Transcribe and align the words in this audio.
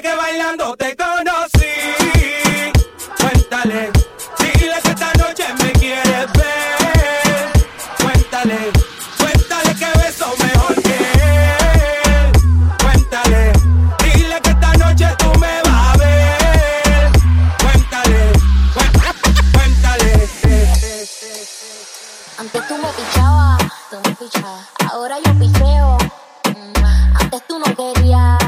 que 0.00 0.14
bailando 0.14 0.76
te 0.76 0.94
conocí. 0.96 1.74
Cuéntale, 3.18 3.90
dile 4.38 4.76
que 4.82 4.90
esta 4.90 5.12
noche 5.14 5.44
me 5.60 5.72
quieres 5.72 6.32
ver. 6.34 7.52
Cuéntale, 8.02 8.70
cuéntale 9.18 9.74
que 9.74 9.98
beso 9.98 10.26
mejor 10.38 10.74
que 10.82 10.96
él. 12.14 12.32
Cuéntale, 12.82 13.52
dile 14.04 14.40
que 14.40 14.50
esta 14.50 14.72
noche 14.74 15.06
tú 15.18 15.38
me 15.40 15.62
vas 15.62 15.94
a 15.94 15.96
ver. 15.96 17.10
Cuéntale, 17.62 18.32
cuéntale. 19.52 20.28
Antes 22.38 22.68
tú 22.68 22.76
me 22.76 22.88
pichabas, 22.98 23.58
tú 23.90 23.96
me 24.04 24.14
pichabas. 24.14 24.66
Ahora 24.92 25.16
yo 25.24 25.32
picheo. 25.40 25.98
Mm, 26.44 27.16
antes 27.20 27.46
tú 27.48 27.58
no 27.58 27.74
querías. 27.74 28.38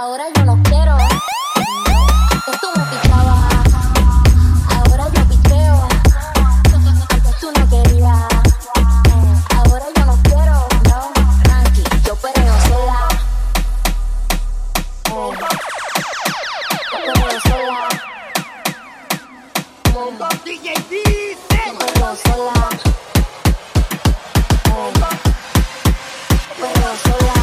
Ahora 0.00 0.24
yo 0.34 0.44
no 0.46 0.58
quiero. 0.62 0.96
Esto 2.50 2.72
me 2.76 2.82
picaba. 2.84 3.36
Ahora 4.74 5.04
yo 5.12 5.22
piqueo. 5.28 5.88
Tú 7.38 7.52
no 7.52 7.68
querías. 7.68 8.26
Ahora 9.54 9.84
yo 9.96 10.04
no 10.06 10.16
quiero. 10.22 10.66
No, 10.88 11.12
tranqui, 11.42 11.84
yo 12.06 12.16
pereo 12.16 12.54
sola. 12.68 13.08
Yo 17.04 17.12
pereo 17.12 17.40
sola. 17.42 17.88
DJ 20.42 20.74
dice. 20.88 21.60
Yo 21.66 21.78
pereo 21.78 22.16
sola. 22.16 22.68
Yo 26.48 26.54
pereo 26.56 26.96
sola. 26.96 27.37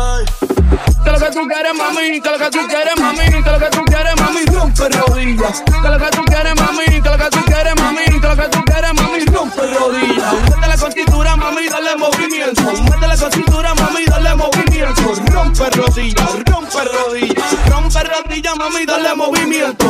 Que 0.00 1.10
lo 1.10 1.18
que 1.18 1.30
tú 1.30 1.46
quieres, 1.46 1.74
mami, 1.74 2.20
que 2.20 2.30
lo 2.30 2.38
que 2.38 2.50
tú 2.50 2.58
quieres, 2.68 2.96
mami, 2.98 3.42
que 3.42 3.50
lo 3.50 3.58
que 3.58 3.70
tú 3.70 3.84
quieres, 3.84 4.14
mami, 4.20 4.44
rompe 4.46 4.88
rodillas. 4.88 5.60
Que 5.60 5.88
lo 5.88 5.98
que 5.98 6.10
tú 6.16 6.22
quieres, 6.24 6.54
mami, 6.56 6.84
que 6.86 7.10
lo 7.10 7.18
que 7.18 7.30
tú 7.30 7.44
quieres, 7.44 7.74
mami, 7.76 8.04
que 8.04 8.28
lo 8.28 8.36
que 8.36 8.48
tú 8.48 8.64
quieres, 8.64 8.94
mami, 8.94 9.24
rompe 9.26 9.66
rodillas. 9.66 10.34
Mete 10.48 10.68
la 10.68 10.76
cintura, 10.76 11.36
mami, 11.36 11.68
dale 11.68 11.96
movimiento. 11.96 12.62
Mete 12.62 13.06
la 13.06 13.16
cintura, 13.16 13.74
mami, 13.74 14.04
dale 14.06 14.34
movimiento. 14.36 15.14
Rompe 15.32 15.70
rodillas, 15.70 16.30
rompe 16.46 16.84
rodillas, 16.84 17.68
rompe 17.68 18.00
rodillas, 18.04 18.56
mami, 18.56 18.86
dale 18.86 19.14
movimiento. 19.14 19.86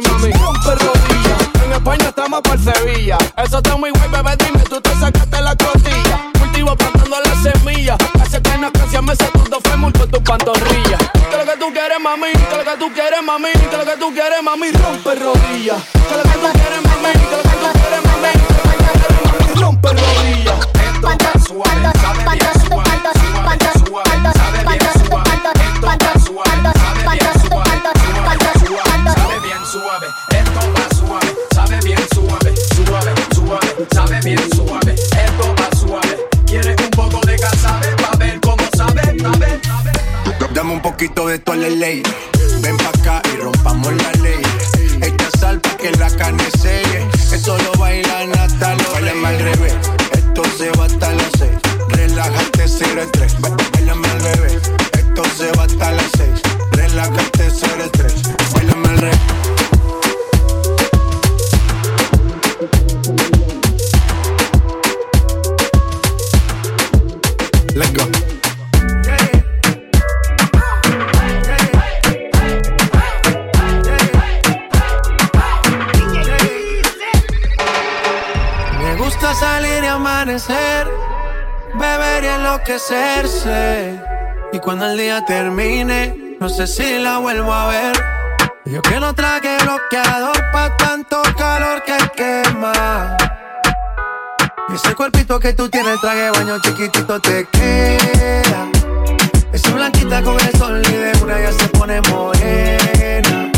mami, 0.00 0.28
mami, 0.28 0.32
rompe 0.32 0.74
rodilla. 0.84 1.36
En 1.64 1.72
España 1.72 2.08
estamos 2.08 2.40
por 2.42 2.58
Sevilla. 2.58 3.18
Eso 3.36 3.58
está 3.58 3.76
muy 3.76 3.90
guay, 3.90 4.08
bebé, 4.08 4.36
dime, 4.44 4.64
tú 4.64 4.80
te 4.80 4.90
sacaste 4.98 5.40
la 5.40 5.54
costilla. 5.56 6.30
Cultivo 6.38 6.76
plantando 6.76 7.16
las 7.20 7.42
semillas. 7.42 7.98
Hace 8.20 8.40
que 8.42 8.58
nace 8.58 9.02
me 9.02 9.16
se 9.16 9.24
tu 9.26 9.60
fémur 9.68 9.92
con 9.92 10.10
tu 10.10 10.22
pantorrilla. 10.22 10.98
Que 11.30 11.36
lo 11.36 11.44
que 11.44 11.56
tú 11.58 11.72
quieres, 11.72 12.00
mami, 12.00 12.32
que 12.32 12.56
lo 12.56 12.64
que 12.64 12.76
tú 12.78 12.92
quieres, 12.92 13.22
mami, 13.22 13.52
que 13.52 13.76
lo 13.76 13.84
que 13.84 13.96
tú 13.98 14.12
quieres, 14.12 14.42
mami, 14.42 14.70
rompe 14.72 15.14
rodilla. 15.14 15.76
Que 15.92 16.16
lo 16.16 16.22
que 16.22 16.38
tú 16.38 16.52
quieres, 16.52 16.73
De 41.24 41.30
de 41.30 41.38
tu 41.38 41.54
ley. 41.54 42.02
Ven 42.60 42.76
pa' 42.76 42.90
acá 42.90 43.22
y 43.32 43.36
rompamos 43.38 43.94
la 43.94 44.12
ley. 44.22 44.42
Esta 45.00 45.30
sal 45.38 45.58
pa' 45.58 45.74
que 45.78 45.90
la 45.92 46.10
carne 46.10 46.44
selle. 46.60 47.08
Eso 47.32 47.56
lo 47.56 47.72
bailan 47.78 48.30
hasta 48.38 48.74
los 48.74 48.92
Bailame 48.92 49.28
al 49.28 49.38
revés, 49.38 49.74
esto 50.12 50.42
se 50.58 50.70
va 50.72 50.84
hasta 50.84 51.14
las 51.14 51.30
seis. 51.38 51.58
Relájate, 51.88 52.68
cero 52.68 53.02
estrés. 53.02 53.36
Bailame 53.72 54.06
al 54.08 54.20
revés, 54.20 54.70
esto 54.92 55.22
se 55.36 55.50
va 55.52 55.64
hasta 55.64 55.92
las 55.92 56.10
seis. 56.14 56.42
Relájate, 56.72 57.50
cero 57.58 57.84
estrés. 57.84 58.14
Bailame 58.52 58.88
al 58.88 58.98
revés. 58.98 59.18
Let's 67.74 67.92
go. 67.94 68.13
a 79.26 79.34
salir 79.34 79.82
y 79.82 79.86
amanecer, 79.86 80.86
beber 81.74 82.24
y 82.24 82.26
enloquecerse. 82.26 84.00
Y 84.52 84.58
cuando 84.58 84.86
el 84.86 84.98
día 84.98 85.24
termine, 85.24 86.36
no 86.40 86.48
sé 86.48 86.66
si 86.66 86.98
la 86.98 87.18
vuelvo 87.18 87.52
a 87.52 87.68
ver. 87.68 88.04
Yo 88.66 88.82
que 88.82 89.00
no 89.00 89.14
traje 89.14 89.56
bloqueador 89.62 90.36
pa' 90.52 90.76
tanto 90.76 91.22
calor 91.38 91.82
que 91.84 91.96
quema. 92.16 93.16
Ese 94.74 94.94
cuerpito 94.94 95.38
que 95.40 95.52
tú 95.52 95.68
tienes, 95.68 96.00
traje 96.00 96.30
baño 96.30 96.58
chiquitito 96.60 97.20
te 97.20 97.46
queda. 97.46 98.68
Esa 99.52 99.70
blanquita 99.70 100.22
con 100.22 100.38
el 100.40 100.58
sol 100.58 100.82
y 100.82 101.22
una 101.22 101.40
ya 101.40 101.52
se 101.52 101.68
pone 101.68 102.00
morena. 102.10 103.52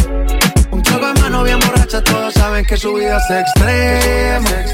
Un 0.71 0.83
trago 0.83 1.09
en 1.09 1.21
mano 1.21 1.43
bien 1.43 1.59
borracha, 1.61 2.03
todos 2.05 2.35
saben 2.35 2.65
que 2.65 2.77
su 2.77 2.95
vida 2.95 3.19
se 3.21 3.41
extrema. 3.41 4.66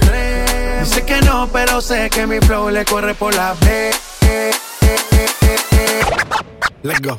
Yo 1.73 1.81
sé 1.81 2.11
que 2.11 2.27
mi 2.27 2.39
flow 2.39 2.69
le 2.69 2.85
corre 2.85 3.15
por 3.15 3.35
la 3.35 3.55
B. 3.55 3.93
Let's 6.83 7.01
go. 7.01 7.19